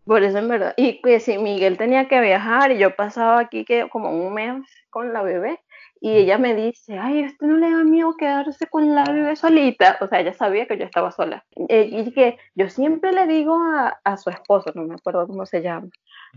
[0.05, 0.73] por eso en verdad.
[0.77, 4.63] Y que si Miguel tenía que viajar y yo pasaba aquí que como un mes
[4.89, 5.59] con la bebé
[5.99, 9.35] y ella me dice, ay, ¿a usted no le da miedo quedarse con la bebé
[9.35, 9.97] solita?
[10.01, 11.43] O sea, ella sabía que yo estaba sola.
[11.69, 15.45] Eh, y que yo siempre le digo a, a, su esposo, no me acuerdo cómo
[15.45, 15.87] se llama,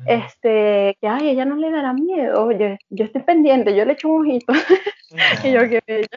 [0.07, 4.09] este, que ay, ella no le dará miedo, yo, yo estoy pendiente, yo le echo
[4.09, 4.53] un ojito.
[5.45, 6.09] y yo que ella.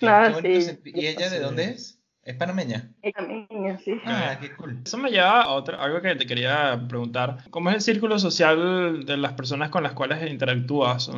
[0.00, 0.80] No, sí.
[0.84, 2.00] ¿Y ella de dónde es?
[2.24, 2.88] ¿Es panameña?
[3.02, 4.00] Es panameña, sí.
[4.06, 4.78] Ah, qué cool.
[4.84, 7.38] Eso me lleva a otra, algo que te quería preguntar.
[7.50, 11.10] ¿Cómo es el círculo social de las personas con las cuales interactúas?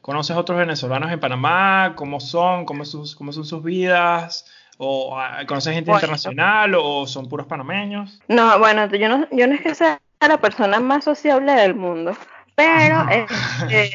[0.00, 1.94] ¿Conoces otros venezolanos en Panamá?
[1.94, 2.64] ¿Cómo son?
[2.64, 4.46] ¿Cómo, sus, cómo son sus vidas?
[4.78, 8.20] ¿O ah, conoces gente internacional o son puros panameños?
[8.28, 12.16] No, bueno, yo no, yo no es que sea la persona más sociable del mundo,
[12.54, 13.90] pero este,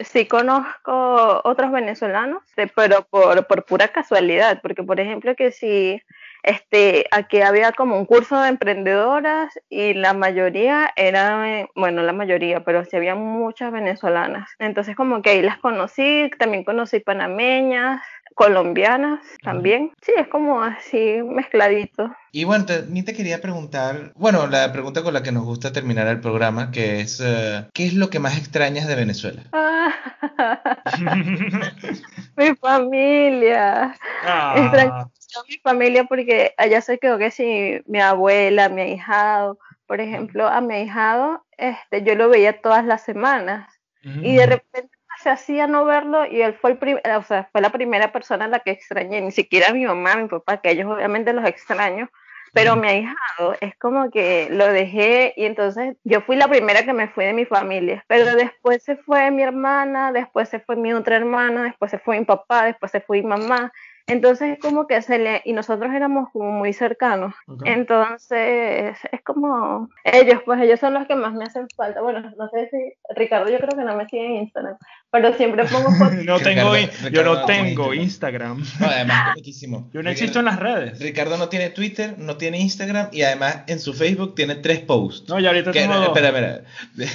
[0.00, 2.42] sí conozco otros venezolanos,
[2.74, 6.00] pero por, por pura casualidad, porque por ejemplo que si
[6.44, 12.62] este, aquí había como un curso de emprendedoras y la mayoría eran, bueno, la mayoría,
[12.64, 14.50] pero sí había muchas venezolanas.
[14.58, 18.02] Entonces como que ahí las conocí, también conocí panameñas,
[18.34, 19.92] colombianas también.
[20.02, 22.14] Sí, es como así mezcladito.
[22.32, 26.06] Y bueno, ni te quería preguntar, bueno, la pregunta con la que nos gusta terminar
[26.08, 29.42] el programa, que es, uh, ¿qué es lo que más extrañas de Venezuela?
[32.36, 33.94] mi familia.
[34.24, 34.54] Ah.
[34.56, 35.10] Extraño
[35.48, 40.60] mi familia porque allá se quedó que si mi abuela, mi ahijado, por ejemplo, a
[40.60, 43.68] mi ahijado, este, yo lo veía todas las semanas.
[44.06, 44.93] Y de repente
[45.24, 48.48] se hacía no verlo y él fue el o sea, fue la primera persona a
[48.48, 52.10] la que extrañé, ni siquiera mi mamá, mi papá, que ellos obviamente los extraño,
[52.52, 56.92] pero mi ahijado es como que lo dejé y entonces yo fui la primera que
[56.92, 60.92] me fui de mi familia, pero después se fue mi hermana, después se fue mi
[60.92, 63.72] otra hermana, después se fue mi papá, después se fue mi mamá,
[64.06, 67.34] entonces es como que se le, y nosotros éramos como muy cercanos.
[67.64, 72.02] Entonces es como ellos, pues ellos son los que más me hacen falta.
[72.02, 74.76] Bueno, no sé si Ricardo yo creo que no me sigue en Instagram,
[75.14, 76.24] pero siempre pongo fotos.
[76.24, 76.74] no tengo,
[77.12, 78.64] yo no tengo Instagram.
[78.80, 79.88] No, además, muchísimo.
[79.94, 80.98] Yo no existo en las redes.
[80.98, 85.28] Ricardo no tiene Twitter, no tiene Instagram y además en su Facebook tiene tres posts.
[85.28, 86.08] No, ya ahorita tengo dos.
[86.08, 86.64] Espera, espera.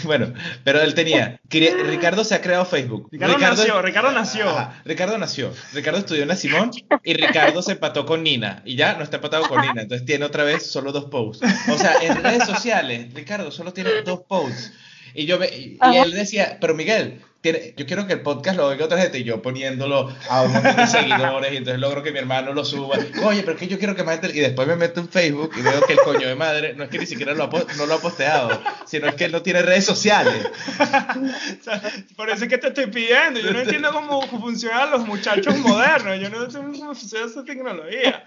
[0.05, 0.33] Bueno,
[0.63, 1.41] pero él tenía.
[1.49, 3.09] Ricardo se ha creado Facebook.
[3.11, 4.45] Ricardo, nació, Ricardo nació.
[4.85, 5.53] Ricardo nació.
[5.73, 6.71] Ricardo estudió en la Simón
[7.03, 10.23] y Ricardo se empató con Nina y ya no está empatado con Nina, entonces tiene
[10.23, 11.45] otra vez solo dos posts.
[11.69, 14.71] O sea, en redes sociales, Ricardo solo tiene dos posts.
[15.13, 19.01] Y yo y él decía, pero Miguel, yo quiero que el podcast lo oiga otra
[19.01, 22.53] gente y yo poniéndolo a un montón de seguidores y entonces logro que mi hermano
[22.53, 22.97] lo suba.
[23.23, 24.37] Oye, pero es que yo quiero que más gente...
[24.37, 26.89] Y después me meto en Facebook y veo que el coño de madre no es
[26.89, 29.61] que ni siquiera lo ha, no lo ha posteado, sino es que él no tiene
[29.61, 30.49] redes sociales.
[32.17, 33.39] por eso es que te estoy pidiendo.
[33.39, 36.19] Yo no entiendo cómo funcionan los muchachos modernos.
[36.19, 38.25] Yo no entiendo cómo funciona esa tecnología.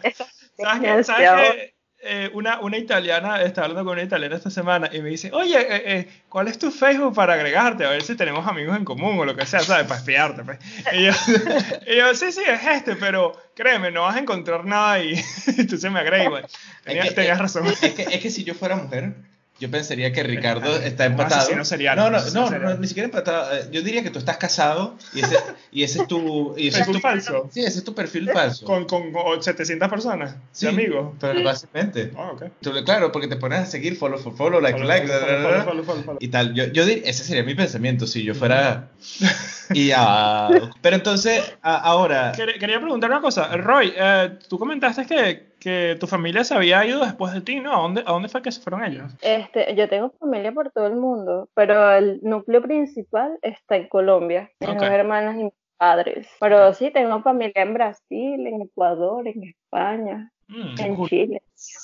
[0.56, 1.71] ¿Sabes, ¿sabes qué?
[2.04, 5.56] Eh, una, una italiana, estaba hablando con una italiana esta semana y me dice, oye,
[5.60, 7.84] eh, eh, ¿cuál es tu Facebook para agregarte?
[7.84, 9.86] A ver si tenemos amigos en común o lo que sea, ¿sabes?
[9.86, 10.42] Para espiarte.
[10.42, 10.58] Pues.
[10.92, 11.12] Y, yo,
[11.86, 15.14] y, yo, sí, sí, es este, pero créeme, no vas a encontrar nada y
[15.70, 16.50] tú se me agregas.
[16.82, 17.68] Tenías, es tenías razón.
[17.68, 19.14] Es que, es que si yo fuera mujer,
[19.58, 21.54] yo pensaría que Ricardo está empatado.
[21.54, 23.56] No, sería, no, no, no, no, ni siquiera empatado.
[23.56, 25.36] Eh, yo diría que tú estás casado y ese,
[25.70, 26.54] y ese es tu.
[26.56, 27.48] Y ese es tu falso.
[27.52, 28.66] Sí, ese es tu perfil falso.
[28.66, 31.14] Con, con 700 personas, sí, amigos.
[31.20, 32.10] Pero básicamente.
[32.16, 32.48] Oh, okay.
[32.60, 36.02] tú, claro, porque te pones a seguir follow, follow, follow like, follow, like, follow, follow,
[36.02, 36.54] follow, y tal.
[36.54, 38.88] Yo, yo diría, ese sería mi pensamiento si yo fuera.
[39.74, 40.48] y ya.
[40.80, 42.32] Pero entonces, ahora.
[42.32, 43.56] Quería preguntar una cosa.
[43.56, 47.72] Roy, eh, tú comentaste que que tu familia se había ido después de ti, ¿no?
[47.72, 49.12] ¿A dónde, ¿A dónde fue que se fueron ellos?
[49.22, 54.50] Este, yo tengo familia por todo el mundo, pero el núcleo principal está en Colombia.
[54.58, 54.88] Mis okay.
[54.88, 56.26] hermanas y mis padres.
[56.40, 61.08] Pero sí, tengo familia en Brasil, en Ecuador, en España, mm, en cool.
[61.08, 61.42] Chile.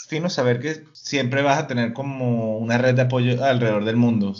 [0.09, 4.35] Fino saber que siempre vas a tener como una red de apoyo alrededor del mundo,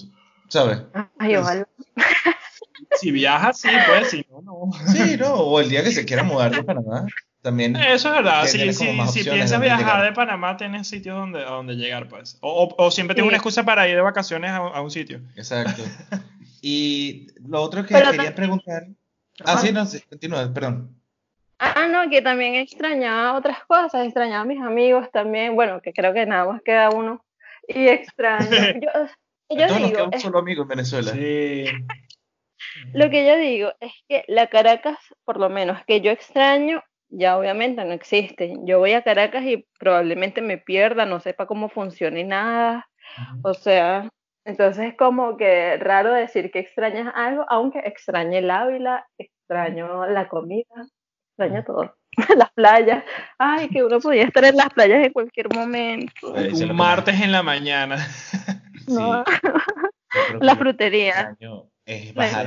[0.49, 0.83] ¿sabes?
[1.19, 1.69] Ay, ojalá.
[2.97, 4.73] Si viajas, sí, pues, si no, no.
[4.89, 7.07] Sí, no, o el día que se quiera mudar de Panamá.
[7.49, 11.47] También Eso es verdad, sí, sí, si piensas viajar de Panamá, tienes sitios donde, a
[11.49, 12.37] donde llegar, pues.
[12.43, 13.29] O, o, o siempre tienes sí.
[13.29, 15.21] una excusa para ir de vacaciones a, a un sitio.
[15.35, 15.83] Exacto.
[16.61, 18.89] Y lo otro que Pero quería preguntar.
[19.45, 21.01] Ah, sí, no, sí, continúa, perdón.
[21.61, 26.13] Ah, no, que también extrañaba otras cosas, extrañaba a mis amigos también, bueno, que creo
[26.13, 27.25] que nada más queda uno.
[27.69, 28.51] Y extraño,
[28.83, 28.91] yo,
[29.51, 31.13] yo Todos nos digo, quedamos es- solo amigos en Venezuela.
[31.13, 31.65] Sí.
[32.93, 37.39] lo que yo digo es que la Caracas, por lo menos que yo extraño, ya
[37.39, 38.55] obviamente no existe.
[38.65, 42.89] Yo voy a Caracas y probablemente me pierda, no sepa cómo funciona y nada.
[43.43, 44.09] O sea,
[44.45, 50.29] entonces es como que raro decir que extrañas algo, aunque extrañe el Ávila, extraño la
[50.29, 50.65] comida,
[51.31, 51.95] extraño todo.
[52.37, 53.05] Las playas.
[53.39, 56.33] Ay, que uno podía estar en las playas en cualquier momento.
[56.33, 57.97] Un martes en la mañana.
[58.89, 60.39] No, Sí.
[60.41, 61.37] La frutería.
[61.39, 62.47] extraño es bajar.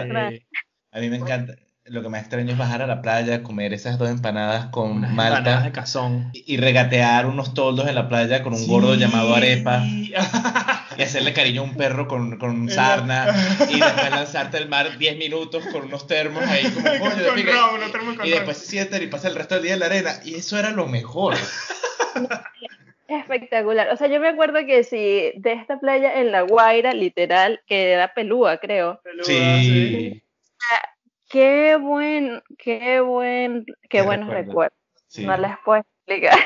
[0.92, 1.54] A mí me encanta.
[1.92, 5.12] Lo que más extraño es bajar a la playa, comer esas dos empanadas con Unas
[5.12, 6.30] empanadas de malta cazón.
[6.34, 10.14] y y regatear unos toldos en la playa con un gordo llamado Arepa Sí.
[10.98, 13.28] y hacerle cariño a un perro con, con sarna
[13.70, 17.26] y después lanzarte al mar 10 minutos con unos termos ahí como Con- coño de
[17.28, 17.52] con pique.
[17.52, 19.80] ron, unos termos con y después se sientan y pasa el resto del día en
[19.82, 21.36] la arena y eso era lo mejor.
[23.08, 23.90] Espectacular.
[23.92, 27.92] O sea, yo me acuerdo que si de esta playa en La Guaira, literal, que
[27.92, 29.02] era pelúa, creo.
[29.04, 30.24] Peluda, Sí,
[31.32, 34.50] Qué buen, qué buen, qué, Qué buenos recuerdo.
[34.50, 34.78] recuerdos.
[35.08, 35.26] sí.
[35.26, 36.38] No les puedo explicar.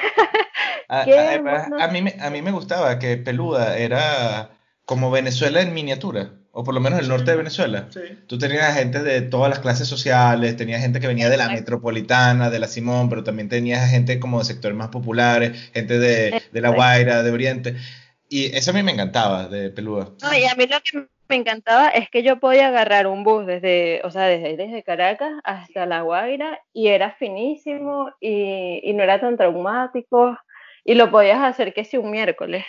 [0.89, 1.83] A, Qué además, bueno.
[1.83, 4.51] a mí, me- a mí me gustaba que Peluda era
[4.85, 7.87] como Venezuela en miniatura, o por lo menos el norte de Venezuela.
[7.89, 7.99] Sí.
[8.27, 12.51] Tú tenías gente de todas las clases sociales, tenías gente que venía de la metropolitana,
[12.51, 16.61] de la Simón, pero también tenías gente como de sectores más populares, gente de, de
[16.61, 16.69] La.
[16.69, 17.75] Guaira, de Oriente.
[18.29, 20.09] Y eso a mí me encantaba de Peluda.
[20.21, 23.45] No, y a mí lo que me encantaba es que yo podía agarrar un bus
[23.45, 29.03] desde, o sea, desde, desde Caracas hasta La Guaira y era finísimo y, y no
[29.03, 30.37] era tan traumático
[30.83, 32.63] y lo podías hacer que si un miércoles.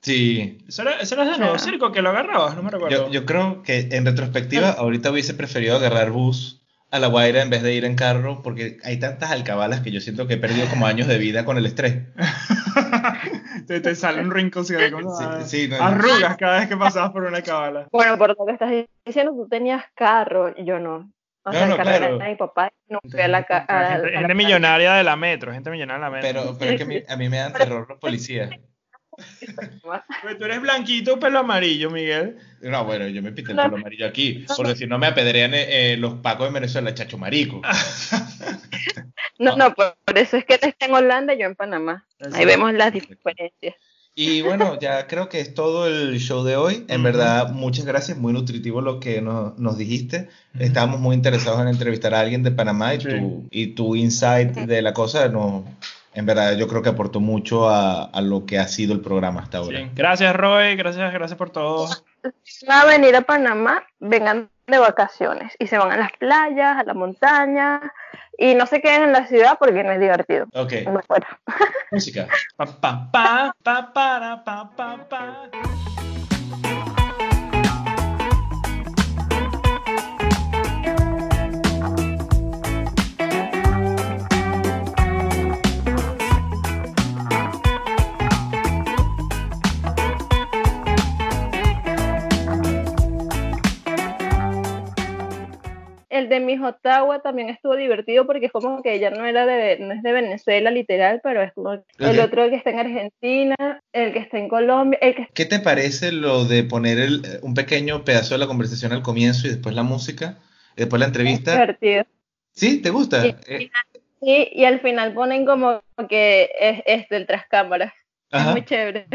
[0.00, 2.56] Sí, ¿Eso era, eso era de nuevo circo que lo agarrabas?
[2.56, 3.06] No me recuerdo.
[3.06, 6.60] yo, yo creo que en retrospectiva ahorita hubiese preferido agarrar bus
[6.90, 10.00] a La Guaira en vez de ir en carro, porque hay tantas alcabalas que yo
[10.00, 12.02] siento que he perdido como años de vida con el estrés.
[13.72, 15.84] te, te sale un rinconcito ahí como Sí, sí, no, no.
[15.84, 17.88] arrugas cada vez que pasabas por una cabala.
[17.90, 18.70] Bueno, por lo que estás
[19.04, 21.10] diciendo, tú tenías carro y yo no.
[21.44, 22.18] O No, sea, no, el carro era claro.
[22.18, 24.34] de mi papá no fui a la a gente la gente playa.
[24.34, 26.40] millonaria de la metro, gente millonaria de la metro.
[26.42, 28.50] Pero, pero es que a mí, a mí me dan terror los policías.
[30.22, 32.38] Pues tú eres blanquito, pelo amarillo, Miguel.
[32.62, 35.92] No, bueno, yo me pinté el pelo amarillo aquí, porque si no me apedrean eh,
[35.92, 37.60] eh, los pacos de Venezuela, chacho marico.
[39.42, 42.06] No, no, por, por eso es que él está en Holanda y yo en Panamá.
[42.20, 42.46] Ahí Exacto.
[42.46, 43.74] vemos las diferencias.
[44.14, 46.84] Y bueno, ya creo que es todo el show de hoy.
[46.88, 50.28] En verdad, muchas gracias, muy nutritivo lo que nos, nos dijiste.
[50.58, 53.08] Estábamos muy interesados en entrevistar a alguien de Panamá y, Sí.
[53.08, 55.64] tu, y tu insight de la cosa, no,
[56.14, 59.40] en verdad, yo creo que aportó mucho a, a lo que ha sido el programa
[59.40, 59.78] hasta ahora.
[59.78, 59.90] Sí.
[59.94, 60.76] Gracias, Roy.
[60.76, 61.88] Gracias, gracias por todo.
[62.42, 66.78] Si van a venir a Panamá, vengan de vacaciones y se van a las playas,
[66.78, 67.80] a la montaña
[68.38, 70.46] y no se queden en la ciudad porque no es divertido.
[70.54, 70.72] Ok,
[71.06, 71.40] fuera.
[71.90, 72.28] música.
[72.56, 75.50] Pa, pa, pa, pa, para, pa, pa, pa.
[96.22, 99.78] El de Miss Ottawa también estuvo divertido porque es como que ella no era de,
[99.78, 103.56] no es de Venezuela literal, pero es como el otro que está en Argentina,
[103.92, 107.54] el que está en Colombia, el que ¿Qué te parece lo de poner el- un
[107.54, 110.38] pequeño pedazo de la conversación al comienzo y después la música,
[110.76, 111.52] después la es entrevista?
[111.52, 112.04] divertido.
[112.52, 112.80] ¿Sí?
[112.82, 113.22] ¿Te gusta?
[113.22, 113.34] Sí.
[113.46, 113.70] Eh,
[114.24, 117.92] Sí, y al final ponen como que es, es del tras cámaras.
[118.30, 119.08] Es muy chévere.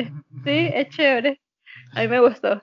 [0.44, 1.40] Sí, es chévere.
[1.94, 2.62] A mí me gustó.